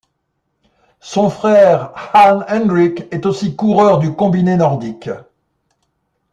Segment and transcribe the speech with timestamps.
[0.99, 5.11] Son frère Han Hendrik est aussi coureur du combiné nordique.